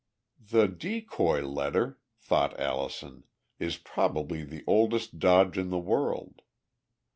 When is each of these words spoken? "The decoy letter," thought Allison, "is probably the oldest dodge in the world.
"The 0.43 0.65
decoy 0.67 1.41
letter," 1.45 1.99
thought 2.17 2.59
Allison, 2.59 3.23
"is 3.59 3.77
probably 3.77 4.43
the 4.43 4.63
oldest 4.65 5.19
dodge 5.19 5.59
in 5.59 5.69
the 5.69 5.77
world. 5.77 6.41